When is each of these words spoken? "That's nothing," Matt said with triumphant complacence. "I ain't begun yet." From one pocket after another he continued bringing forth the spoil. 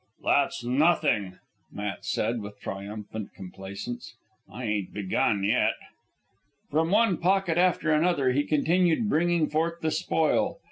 "That's 0.23 0.63
nothing," 0.63 1.37
Matt 1.71 2.05
said 2.05 2.41
with 2.41 2.59
triumphant 2.59 3.35
complacence. 3.35 4.15
"I 4.51 4.63
ain't 4.65 4.91
begun 4.95 5.43
yet." 5.43 5.75
From 6.71 6.89
one 6.89 7.17
pocket 7.17 7.59
after 7.59 7.93
another 7.93 8.31
he 8.31 8.41
continued 8.43 9.07
bringing 9.09 9.47
forth 9.47 9.81
the 9.81 9.91
spoil. 9.91 10.57